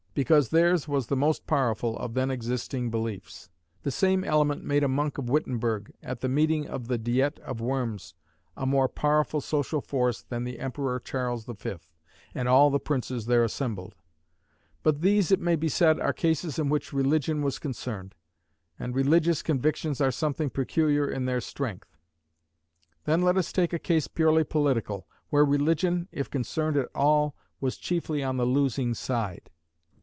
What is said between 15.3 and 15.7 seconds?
it may be